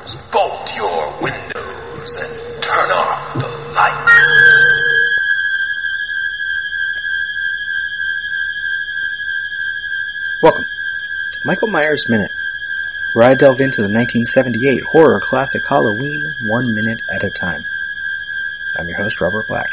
[0.00, 4.36] doors, bolt your windows, and turn off the lights.
[10.42, 10.64] Welcome
[11.32, 12.30] to Michael Myers Minute,
[13.12, 17.62] where I delve into the 1978 horror classic Halloween one minute at a time.
[18.78, 19.70] I'm your host, Robert Black.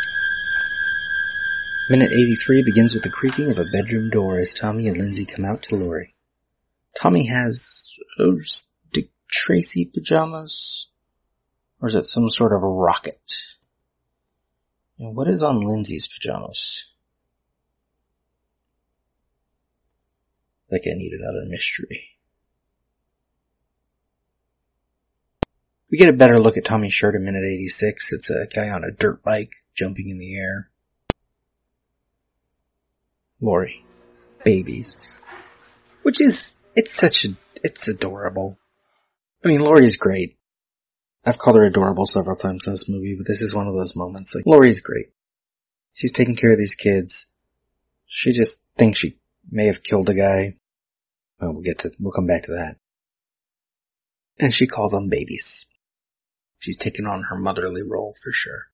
[1.89, 5.45] Minute 83 begins with the creaking of a bedroom door as Tommy and Lindsey come
[5.45, 6.15] out to Laurie.
[6.99, 7.87] Tommy has
[8.17, 8.66] Dick
[9.29, 10.87] Tracy pajamas?
[11.81, 13.55] Or is it some sort of rocket?
[14.97, 16.91] And what is on Lindsey's pajamas?
[20.71, 22.17] Like I need another mystery.
[25.89, 28.11] We get a better look at Tommy's shirt in minute 86.
[28.11, 30.69] It's a guy on a dirt bike jumping in the air.
[33.39, 33.85] Laurie.
[34.43, 35.15] Babies.
[36.01, 37.29] Which is, it's such a,
[37.63, 38.57] it's adorable.
[39.43, 40.37] I mean, Laurie's great.
[41.25, 43.95] I've called her adorable several times in this movie, but this is one of those
[43.95, 44.33] moments.
[44.33, 45.07] Like, Laurie's great.
[45.93, 47.27] She's taking care of these kids.
[48.05, 49.17] She just thinks she
[49.49, 50.55] may have killed a guy.
[51.39, 52.77] Well, we'll get to, we'll come back to that.
[54.39, 55.65] And she calls them babies.
[56.59, 58.67] She's taken on her motherly role for sure.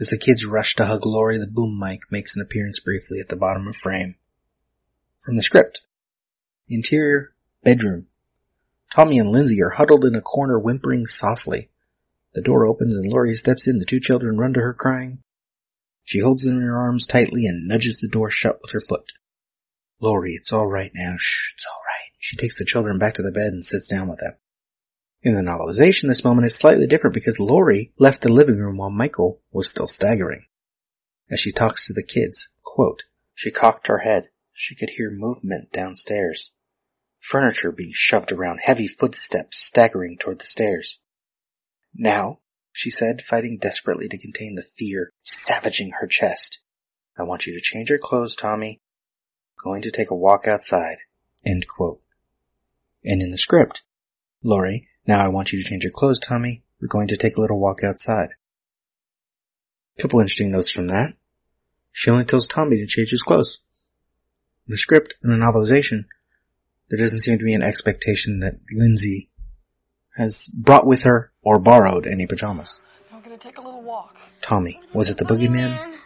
[0.00, 3.28] As the kids rush to hug Laurie, the boom mic makes an appearance briefly at
[3.28, 4.16] the bottom of frame.
[5.20, 5.82] From the script.
[6.68, 8.08] Interior, bedroom.
[8.94, 11.70] Tommy and Lindsey are huddled in a corner whimpering softly.
[12.34, 13.78] The door opens and Laurie steps in.
[13.78, 15.22] The two children run to her crying.
[16.04, 19.12] She holds them in her arms tightly and nudges the door shut with her foot.
[19.98, 21.14] Laurie, it's all right now.
[21.18, 22.10] Shh, it's all right.
[22.18, 24.34] She takes the children back to the bed and sits down with them.
[25.22, 28.90] In the novelization, this moment is slightly different because Laurie left the living room while
[28.90, 30.44] Michael was still staggering.
[31.30, 34.28] As she talks to the kids, quote, she cocked her head.
[34.52, 36.52] She could hear movement downstairs.
[37.22, 40.98] Furniture being shoved around, heavy footsteps staggering toward the stairs.
[41.94, 42.40] Now,
[42.72, 46.58] she said, fighting desperately to contain the fear savaging her chest.
[47.16, 48.80] I want you to change your clothes, Tommy.
[49.62, 50.96] Going to take a walk outside.
[51.46, 52.00] End quote.
[53.04, 53.84] And in the script,
[54.42, 56.64] Laurie, now I want you to change your clothes, Tommy.
[56.80, 58.30] We're going to take a little walk outside.
[59.96, 61.14] Couple interesting notes from that.
[61.92, 63.60] She only tells Tommy to change his clothes.
[64.66, 66.06] In the script and the novelization,
[66.90, 69.30] there doesn't seem to be an expectation that Lindsey
[70.16, 72.80] has brought with her or borrowed any pajamas.
[73.12, 74.16] I'm gonna take a little walk.
[74.40, 75.96] Tommy, was it the boogeyman?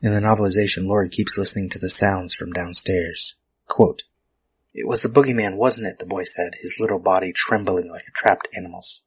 [0.00, 3.36] In the novelization, Laurie keeps listening to the sounds from downstairs.
[3.66, 4.04] Quote,
[4.72, 5.98] It was the boogeyman, wasn't it?
[5.98, 9.02] the boy said, his little body trembling like a trapped animal's.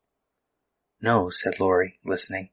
[1.01, 2.49] No, said Laurie, listening.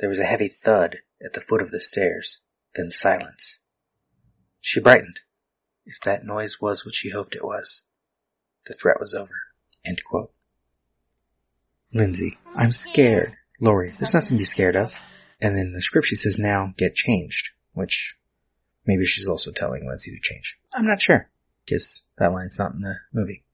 [0.00, 2.40] There was a heavy thud at the foot of the stairs,
[2.74, 3.60] then silence.
[4.60, 5.20] She brightened.
[5.88, 7.82] If that noise was what she hoped it was,
[8.66, 9.32] the threat was over.
[9.86, 10.30] End quote.
[11.94, 13.34] Lindsey, I'm scared.
[13.58, 14.92] Laurie, there's nothing to be scared of.
[15.40, 18.18] And then the script she says now get changed, which
[18.84, 20.58] maybe she's also telling Lindsey to change.
[20.74, 21.30] I'm not sure.
[21.66, 23.44] Guess that line's not in the movie.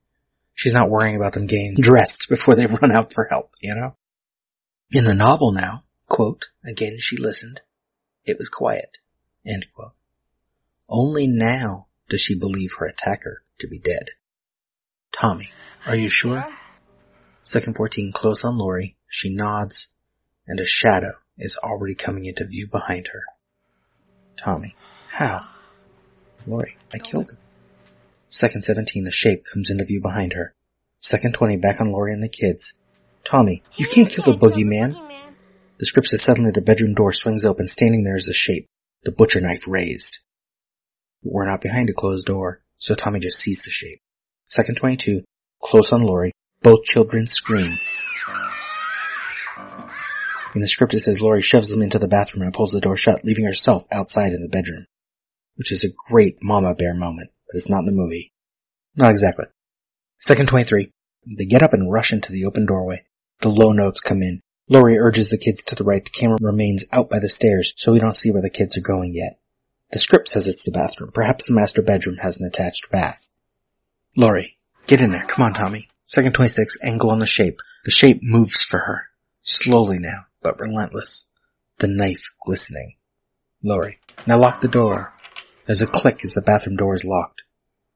[0.54, 3.94] She's not worrying about them getting dressed before they run out for help, you know?
[4.90, 7.60] In the novel now, quote, again she listened.
[8.24, 8.98] It was quiet,
[9.46, 9.92] end quote.
[10.88, 14.10] Only now does she believe her attacker to be dead.
[15.12, 15.50] Tommy,
[15.86, 16.46] are you sure?
[17.42, 18.96] Second 14 close on Laurie.
[19.06, 19.88] She nods,
[20.46, 23.22] and a shadow is already coming into view behind her.
[24.36, 24.74] Tommy,
[25.10, 25.46] how?
[26.46, 27.38] Laurie, I killed him.
[28.28, 30.54] Second 17, a shape comes into view behind her.
[31.00, 32.74] Second 20, back on Laurie and the kids.
[33.22, 34.96] Tommy, you can't kill the boogeyman.
[35.78, 37.68] The script says suddenly the bedroom door swings open.
[37.68, 38.66] Standing there is the shape,
[39.04, 40.20] the butcher knife raised.
[41.24, 43.98] But we're not behind a closed door, so Tommy just sees the shape.
[44.44, 45.24] Second 22,
[45.60, 46.32] close on Laurie.
[46.62, 47.78] Both children scream.
[50.54, 52.96] In the script it says Laurie shoves them into the bathroom and pulls the door
[52.96, 54.86] shut, leaving herself outside in the bedroom.
[55.56, 58.32] Which is a great mama bear moment, but it's not in the movie.
[58.96, 59.46] Not exactly.
[60.20, 60.90] Second 23.
[61.36, 63.04] They get up and rush into the open doorway.
[63.40, 64.40] The low notes come in.
[64.68, 66.04] Laurie urges the kids to the right.
[66.04, 68.82] The camera remains out by the stairs, so we don't see where the kids are
[68.82, 69.38] going yet.
[69.94, 71.12] The script says it's the bathroom.
[71.14, 73.30] Perhaps the master bedroom has an attached bath.
[74.16, 74.56] Laurie,
[74.88, 75.24] get in there.
[75.26, 75.88] Come on, Tommy.
[76.06, 77.60] Second 26, angle on the shape.
[77.84, 79.04] The shape moves for her.
[79.42, 81.28] Slowly now, but relentless.
[81.78, 82.96] The knife glistening.
[83.62, 85.12] Laurie, now lock the door.
[85.66, 87.44] There's a click as the bathroom door is locked.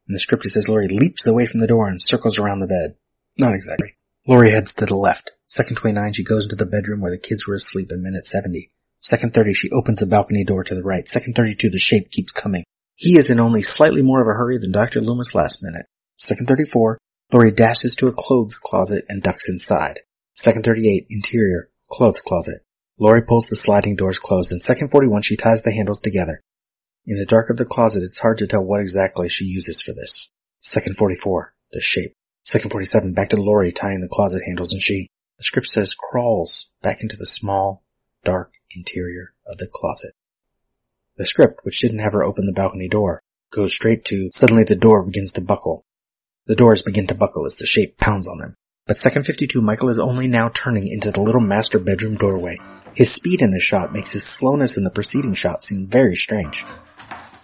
[0.07, 2.69] In the script it says Laurie leaps away from the door and circles around the
[2.69, 2.95] bed.
[3.37, 3.97] Not exactly.
[4.25, 5.33] Laurie heads to the left.
[5.49, 8.71] Second 29, she goes into the bedroom where the kids were asleep in minute 70.
[9.01, 11.07] Second 30, she opens the balcony door to the right.
[11.07, 12.65] Second 32, the shape keeps coming.
[12.97, 15.01] He is in only slightly more of a hurry than Dr.
[15.01, 15.87] Loomis last minute.
[16.17, 16.99] Second 34,
[17.33, 20.01] Laurie dashes to a clothes closet and ducks inside.
[20.35, 22.63] Second 38, interior, clothes closet.
[22.99, 24.51] Laurie pulls the sliding doors closed.
[24.51, 26.41] In second 41, she ties the handles together.
[27.07, 29.93] In the dark of the closet, it's hard to tell what exactly she uses for
[29.93, 30.31] this.
[30.61, 32.13] Second 44, the shape.
[32.43, 36.71] Second 47, back to Laurie tying the closet handles and she, the script says, crawls
[36.83, 37.85] back into the small,
[38.25, 40.15] dark interior of the closet.
[41.17, 44.77] The script, which didn't have her open the balcony door, goes straight to suddenly the
[44.77, 45.85] door begins to buckle.
[46.47, 48.55] The doors begin to buckle as the shape pounds on them.
[48.87, 52.59] But second 52, Michael is only now turning into the little master bedroom doorway.
[52.95, 56.65] His speed in the shot makes his slowness in the preceding shot seem very strange.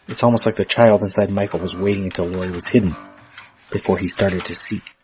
[0.08, 2.96] It's almost like the child inside Michael was waiting until Laurie was hidden
[3.70, 4.94] before he started to seek.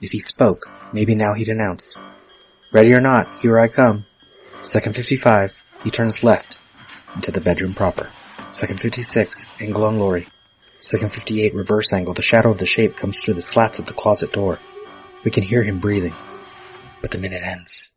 [0.00, 1.96] If he spoke, maybe now he'd announce,
[2.72, 4.04] Ready or not, here I come.
[4.64, 6.56] Second 55, he turns left
[7.14, 8.10] into the bedroom proper.
[8.52, 10.26] Second 56, angle on Laurie.
[10.80, 12.14] Second 58, reverse angle.
[12.14, 14.58] The shadow of the shape comes through the slats of the closet door.
[15.22, 16.14] We can hear him breathing.
[17.02, 17.92] But the minute ends.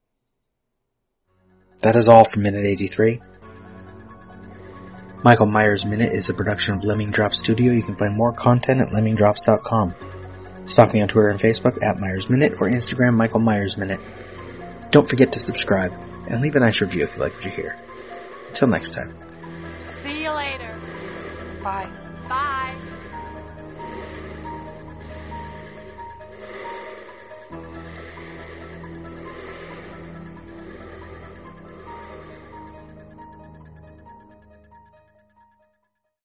[1.84, 3.22] That is all for minute 83.
[5.24, 7.72] Michael Myers Minute is a production of Lemming Drop Studio.
[7.72, 9.96] You can find more content at lemmingdrops.com.
[10.66, 14.02] Stalk me on Twitter and Facebook at Myers Minute or Instagram Michael Myers Minute.
[14.92, 15.98] Don't forget to subscribe
[16.30, 17.78] and leave a nice review if you like what you hear.
[18.50, 19.14] Until next time.
[20.02, 20.80] See you later.
[21.62, 21.90] Bye.
[22.28, 22.67] Bye.